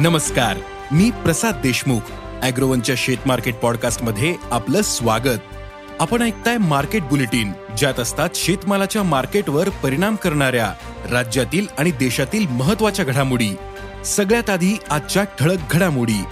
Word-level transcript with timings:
नमस्कार 0.00 0.56
मी 0.92 1.10
प्रसाद 1.10 1.56
देशमुख 1.62 2.00
अॅग्रोवनच्या 2.42 2.94
शेत 2.98 3.16
मार्केट 3.26 3.54
पॉडकास्टमध्ये 3.54 4.34
आपलं 4.50 4.82
स्वागत. 4.82 5.38
आपण 6.00 6.22
ऐकताय 6.22 6.58
मार्केट 6.58 7.02
बुलेटिन 7.02 7.52
ज्यात 7.78 8.00
असतात 8.00 8.28
शेतमालाच्या 8.34 9.02
मार्केटवर 9.02 9.68
परिणाम 9.68 10.16
करणाऱ्या 10.16 10.74
राज्यातील 11.10 11.66
आणि 11.78 11.90
देशातील 11.90 12.46
महत्त्वाच्या 12.48 13.04
घडामोडी. 13.04 13.50
सगळ्यात 14.04 14.50
आधी 14.50 14.78
आजच्या 14.90 15.24
ठळक 15.24 15.58
घडामोडी. 15.70 16.24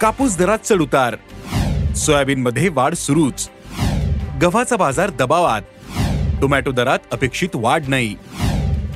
कापूस 0.00 0.36
दरात 0.38 0.58
चढउतार 0.64 1.16
सोयाबीनमध्ये 1.94 2.68
वाढ 2.68 2.94
सुरूच. 2.94 3.48
गव्हाचा 4.42 4.76
बाजार 4.76 5.10
दबावात. 5.10 5.62
टोमॅटो 6.40 6.72
दरात 6.72 6.98
अपेक्षित 7.12 7.48
वाढ 7.54 7.82
नाही. 7.88 8.16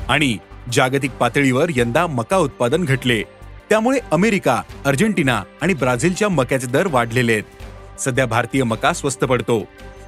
आणि 0.09 0.36
जागतिक 0.72 1.11
पातळीवर 1.11 1.70
यंदा 1.76 2.06
मका 2.06 2.36
उत्पादन 2.36 2.84
घटले. 2.84 3.22
त्यामुळे 3.70 4.00
अमेरिका 4.12 4.62
अर्जेंटिना 4.84 5.42
आणि 5.62 5.75
ब्राझीलच्या 5.75 6.29
मक्याचे 6.29 6.66
दर 6.66 6.86
वाढलेले 6.86 7.32
आहेत. 7.32 8.00
सध्या 8.00 8.26
भारतीय 8.26 8.62
मका 8.62 8.92
स्वस्त 8.92 9.25
पडतो. 9.25 9.64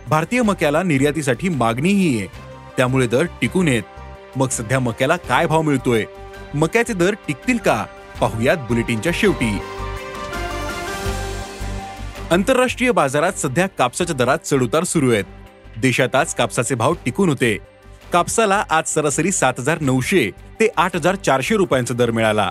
भारतीय 0.09 0.43
मक्याला 0.43 0.83
निर्यातीसाठी 0.83 1.49
मागणीही 1.49 2.19
आहे. 2.19 2.27
त्यामुळे 2.77 3.07
दर 3.07 3.25
टिकून 3.41 3.69
येत 3.69 3.83
मग 4.37 4.49
सध्या 4.49 4.81
मक्याला 4.81 5.17
काय 5.17 5.47
भाव 5.47 5.63
मिळतोय? 5.63 6.05
मक्याचे 6.55 6.93
दर 6.93 7.15
टिकतील 7.15 7.57
का? 7.57 7.85
पाहुयात 8.21 8.57
बुलेटिनच्या 8.57 9.13
शेवटी. 9.15 9.59
आंतरराष्ट्रीय 12.31 12.91
बाजारात 12.91 13.33
सध्या 13.33 13.67
कापसाच्या 13.67 14.17
दरात 14.17 14.39
चढउतार 14.39 14.85
सुरू 14.85 15.13
आहेत. 15.13 15.25
देशात 15.79 16.15
आज 16.15 16.35
कापसाचे 16.35 16.75
भाव 16.75 16.95
टिकून 17.05 17.29
होते. 17.29 17.59
कापसाला 18.13 18.65
आज 18.71 18.89
सरासरी 18.89 19.31
सात 19.33 19.55
हजार 19.59 19.81
नऊशे 19.81 20.31
ते 20.61 20.69
आठ 20.77 20.97
हजार 20.97 21.15
चारशे 21.15 21.57
रुपयांचा 21.57 21.95
दर 21.95 22.11
मिळाला. 22.11 22.51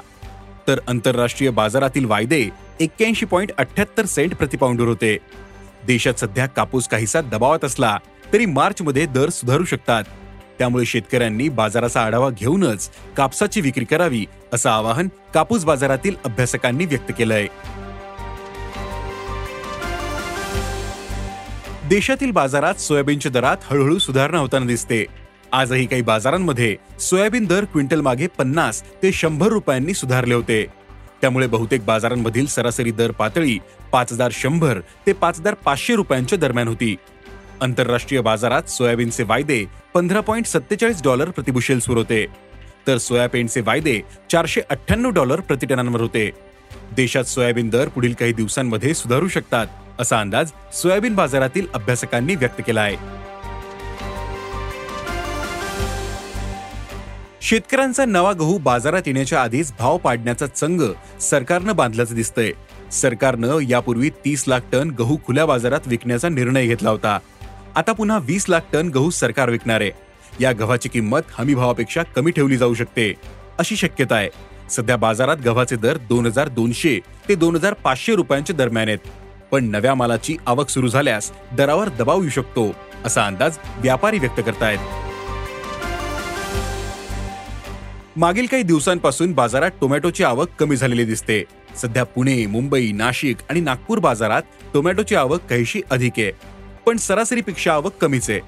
तर 0.68 0.80
आंतरराष्ट्रीय 0.88 1.50
बाजारातील 1.50 2.06
वायदे 2.06 2.50
एक्क्याऐंशी 2.80 3.26
पॉईंट 3.26 3.52
अठ्याहत्तर 3.58 4.06
सेंट 4.06 4.36
प्रतिपाऊंडवर 4.36 4.88
होते. 4.88 5.18
देशात 5.88 6.20
सध्या 6.20 6.46
कापूस 6.46 6.88
काहीसा 6.88 7.22
दबावात 7.22 7.66
असला 7.66 7.98
तरी 8.34 8.46
मार्चमध्ये 8.46 9.06
दर 9.06 9.30
सुधारू 9.30 9.66
शकतात. 9.66 10.04
त्यामुळे 10.60 10.86
शेतकऱ्यांनी 10.86 11.50
बाजाराचा 11.50 12.02
आढावा 12.02 12.30
घेऊनच 12.30 12.90
कापसाची 13.18 13.62
विक्री 13.62 13.86
करावी 13.86 14.26
असं 14.54 14.70
आवाहन 14.70 15.08
कापूस 15.34 15.66
बाजारातील 15.66 16.16
अभ्यासकांनी 16.26 16.86
व्यक्त 16.86 17.12
केलंय. 17.18 17.48
देशातील 21.90 22.32
बाजारात 22.32 22.76
सोयाबीनच्या 22.76 23.32
दरात 23.32 23.58
हळूहळू 23.64 23.98
सुधारणा 24.00 24.38
होताना 24.38 24.66
दिसते. 24.66 25.06
आजही 25.54 25.86
काही 25.86 26.02
बाजारांमध्ये 26.02 26.76
सोयाबीन 27.00 27.46
दर 27.46 27.66
क्विंटल 27.66 28.02
मागे 28.02 28.28
पन्नास 28.28 28.82
ते 29.04 29.12
शंभर 29.12 29.48
रुपयांनी 29.48 29.94
सुधारले 29.94 30.34
होते. 30.34 30.66
त्यामुळे 31.22 31.48
बहुतेक 31.48 31.86
बाजारांमधील 31.86 32.46
सरासरी 32.46 32.92
दर 32.92 33.12
पातळी 33.12 33.58
पाच 33.92 34.14
हजार 34.14 34.32
शंभर 34.34 34.80
ते 35.08 35.14
पाच 35.14 35.40
हजार 35.40 35.54
पाचशे 35.54 35.96
रुपयांच्या 35.96 36.38
दरम्यान 36.38 36.68
होती. 36.68 36.96
आंतरराष्ट्रीय 37.62 38.22
बाजारात 38.22 38.70
सोयाबीनचे 38.70 39.24
वायदे 39.24 39.64
पंधरा 39.94 40.20
पॉईंट 40.20 40.46
सत्तेचाळीस 40.46 41.04
डॉलर 41.04 41.30
प्रतिबुशेल्सवर 41.30 41.98
होते. 41.98 42.26
तर 42.88 42.98
सोयाबीनचे 42.98 43.62
वायदे 43.62 44.02
चारशे 44.32 44.62
अठ्ठ्याण्णव 44.70 45.10
डॉलर 45.10 45.40
प्रतिटनांवर 45.40 46.02
होते. 46.02 46.30
देशात 46.96 47.24
सोयाबीन 47.24 47.70
दर 47.70 47.88
पुढील 47.88 48.14
काही 48.14 48.34
दिवसांमध्ये 48.34 48.94
सुधारू 48.94 49.28
शकतात 49.28 49.68
असा 50.00 50.20
अंदाज 50.20 50.52
सोयाबीन 50.74 51.16
बाजारातील 51.16 51.68
अभ्यासकांनी 51.74 52.36
व्यक्त 52.36 52.62
केला 52.68 52.82
आहे. 52.82 53.27
शेतकऱ्यांचा 57.48 58.06
नवा 58.06 58.32
गहू 58.34 58.58
बाजारात 58.58 59.02
येण्याच्या 59.06 59.42
आधीच 59.42 59.72
भाव 59.80 59.98
पाडण्याचा 59.98 60.48
चंग 60.48 60.82
सरकारनं 61.22 61.76
बांधल्याचं 61.76 62.16
दिसतंय. 62.16 62.52
सरकारनं 62.92 63.60
यापूर्वी 63.70 64.10
तीस 64.26 64.44
लाख 64.48 64.60
टन 64.72 64.90
गहू 64.90 65.18
खुल्या 65.28 65.46
बाजारात 65.46 65.88
विकण्याचा 65.88 66.30
निर्णय 66.30 66.66
घेतला 66.66 66.90
होता. 66.90 67.18
आता 67.76 67.92
पुन्हा 67.92 68.18
वीस 68.18 68.46
लाख 68.50 68.62
टन 68.74 68.90
गहू 68.90 69.10
सरकार 69.10 69.50
विकणार 69.50 69.82
आहे. 69.82 69.92
या 70.40 70.52
गव्हाची 70.52 70.90
किंमत 70.90 71.32
हमी 71.38 71.56
भावापेक्षा 71.56 72.04
कमी 72.04 72.32
ठेवली 72.32 72.58
जाऊ 72.58 72.74
शकते 72.74 73.14
अशी 73.60 73.76
शक्यता 73.76 74.16
आहे. 74.16 74.30
सध्या 74.70 74.98
बाजारात 74.98 75.38
गव्हाचे 75.46 75.76
दर 75.76 75.98
दोन 75.98 76.26
हजार 76.26 76.48
दोनशे 76.48 77.00
ते 77.30 77.36
दोन 77.36 77.56
हजार 77.56 77.74
पाचशे 77.74 78.16
रुपयांच्या 78.16 78.56
दरम्यान 78.56 78.88
आहेत. 78.88 79.10
पण 79.52 79.66
नव्या 79.66 79.96
मालाची 79.96 80.38
आवक 80.46 80.70
सुरू 80.70 80.88
झाल्यास 80.88 81.32
दरावर 81.58 81.90
दबाव 81.90 82.22
येऊ 82.22 82.30
शकतो 82.30 82.72
असा 83.06 83.26
अंदाज 83.26 83.58
व्यापारी 83.78 84.20
व्यक्त 84.20 84.42
करतायत. 84.46 85.07
मागील 88.18 88.46
काही 88.52 88.64
दिवसांपासून 88.64 89.34
बाजारात 89.34 89.72
टोमॅटोची 89.82 90.24
आवक 90.24 90.50
कमी 90.60 90.76
झालेली 90.76 91.04
दिसते. 91.06 91.44
सध्या 91.82 92.04
पुणे 92.04 92.46
मुंबई 92.46 92.92
नाशिक 92.92 93.38
आणि 93.50 93.60
नागपूर 93.60 94.00
बाजारात 94.00 94.42
टोमॅटोची 94.74 95.16
आवक 95.16 95.42
काहीशी 95.50 95.82
अधिक 95.92 96.14
आहे. 96.18 96.32
पण 96.86 96.98
सरासरीपेक्षा 96.98 97.74
आवक 97.74 97.98
कमीच 98.02 98.30
आहे. 98.30 98.40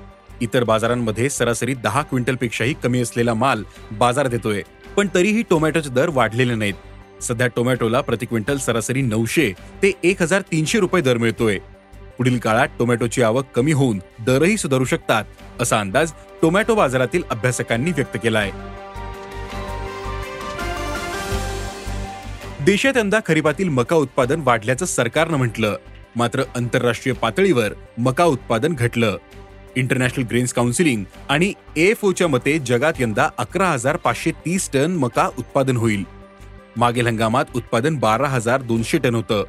इतर 0.41 0.63
बाजारांमध्ये 0.63 1.29
सरासरी 1.29 1.73
दहा 1.83 2.01
क्विंटलपेक्षाही 2.01 2.73
कमी 2.83 3.01
असलेला 3.01 3.33
माल 3.33 3.63
बाजारात 3.91 4.33
येतोय 4.33 4.61
पण 4.97 5.07
तरीही 5.15 5.43
टोमॅटोचे 5.49 5.89
दर 5.89 6.09
वाढलेले 6.13 6.55
नाहीत. 6.55 7.21
सध्या 7.23 7.47
टोमॅटोला 7.47 8.01
प्रति 8.01 8.25
क्विंटल 8.25 8.57
सरासरी 8.57 9.01
नऊशे 9.01 9.51
ते 9.83 9.91
एक 10.03 10.21
हजार 10.21 10.41
तीनशे 10.51 10.79
रुपये 10.79 11.01
दर 11.01 11.17
मिळतोय. 11.17 11.57
पुढील 12.17 12.37
काळात 12.39 12.67
टोमॅटोची 12.79 13.21
आवक 13.21 13.51
कमी 13.55 13.71
होऊन 13.71 13.99
दरही 14.25 14.57
सुधारू 14.57 14.85
शकतात 14.85 15.61
असा 15.61 15.79
अंदाज 15.79 16.11
टोमॅटो 16.41 16.75
बाजारातील 16.75 17.23
अभ्यासकांनी 17.31 17.91
व्यक्त 17.91 18.17
केला 18.23 18.39
आहे 18.39 18.87
देशात 22.65 22.97
यंदा 22.97 23.19
खरीपातील 23.27 23.69
मका 23.69 23.95
उत्पादन 23.95 24.41
वाढल्याचं 24.43 24.85
सरकारनं 24.85 25.37
म्हटलं. 25.37 25.75
मात्र 26.15 26.43
आंतरराष्ट्रीय 26.55 27.15
पातळीवर 27.15 27.73
मका 27.97 28.23
उत्पादन 28.23 28.73
घटलं. 28.73 29.17
इंटरनॅशनल 29.75 30.23
ग्रेन्स 30.23 30.53
काउन्सिलिंग 30.53 31.03
आणि 31.29 31.53
एएफओच्या 31.77 32.27
मते 32.27 32.59
जगात 32.59 32.93
यंदा 32.99 33.29
अकरा 33.37 33.67
हजार 33.67 33.95
पाचशे 33.95 34.31
तीस 34.31 34.69
टन 34.73 34.91
मका 34.91 35.29
उत्पादन 35.37 35.77
होईल. 35.77 36.03
मागील 36.77 37.07
हंगामात 37.07 37.45
उत्पादन 37.55 37.95
बारा 37.95 38.27
हजार 38.27 38.61
दोनशे 38.61 38.97
टन 38.97 39.15
होतं. 39.15 39.43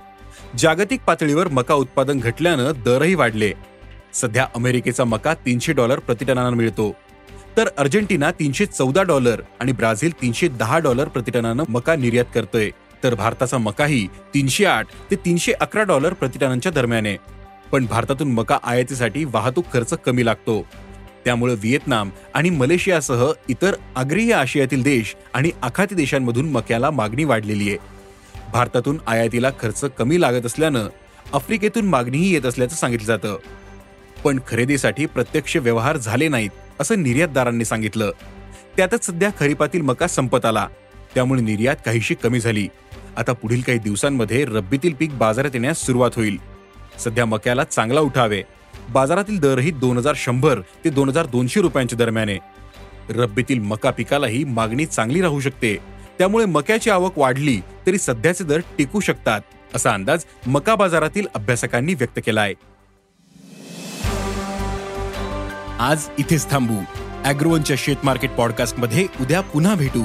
जागतिक 0.59 1.01
पातळीवर 1.01 1.49
मका 1.49 1.75
उत्पादन 1.75 2.19
घटल्यानं 2.19 2.73
दरही 2.85 3.15
वाढले. 3.15 3.53
सध्या 4.15 4.47
अमेरिकेचा 4.55 5.05
मका 5.05 5.35
तीनशे 5.35 5.73
डॉलर 5.73 5.99
प्रतिटनानं 5.99 6.57
मिळतो. 6.57 6.95
तर 7.57 7.69
अर्जेंटिना 7.79 8.31
तीनशे 8.31 8.67
चौदा 8.67 9.03
डॉलर 9.03 9.43
आणि 9.61 9.73
ब्राझील 9.73 10.13
तीनशे 10.23 10.49
दहा 10.49 10.79
डॉलर 10.79 11.09
प्रतिटनानं 11.09 11.65
मका 11.69 11.97
निर्यात 11.97 12.25
करतोय. 12.35 12.71
तर 13.05 13.15
भारताचा 13.15 13.59
मकाही 13.59 14.07
तीनशे 14.07 14.65
आठ 14.65 14.87
ते 15.11 15.17
तीनशे 15.17 15.53
अकरा 15.53 15.83
डॉलर 15.83 16.13
प्रतिटनांच्या 16.13 16.73
दरम्यान. 16.73 17.07
आहे 17.07 17.17
पण 17.73 17.87
भारतातून 17.87 18.33
मका 18.33 18.59
आयातीसाठी 18.63 19.25
वाहतूक 19.25 19.65
खर्च 19.73 19.95
कमी 20.07 20.25
लागतो. 20.27 20.67
त्यामुळे 21.25 21.55
व्हिएतनाम 21.55 22.11
आणि 22.35 22.51
मलेशियासह 22.51 23.33
इतर 23.49 23.75
आग्नेय 23.97 24.33
आशियातील 24.33 24.83
देश 24.83 25.17
आणि 25.35 25.51
आखाती 25.63 25.95
देशांमधून 25.95 26.51
मक्याला 26.51 26.91
मागणी 26.91 27.25
वाढलेली 27.25 27.69
आहे. 27.69 27.79
भारतातून 28.53 29.01
आयातीला 29.07 29.51
खर्च 29.61 29.85
कमी 29.99 30.21
लागत 30.21 30.47
असल्यानं 30.47 30.89
आफ्रिकेतून 31.33 31.87
मागणीही 31.87 32.33
येत 32.35 32.47
असल्याचं 32.47 32.77
सांगितलं 32.77 33.07
जातं. 33.07 33.37
पण 34.25 34.39
खरेदीसाठी 34.49 35.07
प्रत्यक्ष 35.07 35.57
व्यवहार 35.57 35.97
झाले 35.97 36.29
नाहीत 36.29 36.51
असं 36.81 37.03
निर्यातदारांनी 37.03 37.65
सांगितलं. 37.65 38.11
त्यातच 38.77 39.07
सध्या 39.07 39.31
खरीपातील 39.41 39.81
मका 39.81 40.07
संपत 40.07 40.45
आला. 40.45 40.69
त्यामुळे 41.15 41.43
निर्यात 41.43 41.77
काहीशी 41.87 42.15
कमी 42.15 42.41
झाली. 42.41 42.69
आता 43.17 43.33
पुढील 43.33 43.61
काही 43.61 43.79
दिवसांमध्ये 43.79 44.45
रब्बीतील 44.45 44.95
पीक 44.95 45.17
बाजारात 45.19 45.51
येण्यास 45.55 45.79
सुरुवात 45.79 46.11
होईल. 46.17 46.37
सध्या 46.99 47.25
मक्याला 47.27 47.65
चांगला 47.65 48.01
उठावे 48.01 48.43
बाजारातील 48.91 49.39
दरही 49.39 49.71
दोन 49.71 49.99
हजार 49.99 50.15
शंभर 50.17 50.61
ते 50.85 50.91
दोन 50.91 51.09
हजार 51.09 51.27
दोनशे 51.27 51.61
रुपयांच्या 51.61 51.97
दरम्यान 51.99 52.29
आहे. 52.29 52.39
रब्बीतील 53.13 53.59
मका 53.59 53.91
पिकालाही 53.91 54.45
मागणी 54.45 54.87
चांगली 54.87 55.21
राहू 55.21 55.41
शकते. 55.41 55.77
त्यामुळे 56.19 56.45
मक्याची 56.45 56.91
आवक 56.91 57.19
वाढली 57.19 57.61
तरी 57.87 57.99
सध्याचे 57.99 58.45
दर 58.45 58.61
टिकू 58.79 59.01
शकतात 59.01 59.41
असा 59.75 59.93
अंदाज 59.93 60.25
मका 60.47 60.75
बाजारातील 60.75 61.27
अभ्यासकांनी 61.35 61.95
व्यक्त 61.95 62.19
केला 62.27 62.41
आहे 62.41 62.55
आज 65.79 66.09
इथेच 66.19 66.51
थांबू. 66.51 66.75
अॅग्रोवनच्या 67.25 67.77
शेत 67.79 68.05
मार्केट 68.05 68.31
पॉडकास्टमध्ये 68.31 69.07
उद्या 69.21 69.41
पुन्हा 69.41 69.75
भेटू. 69.75 70.05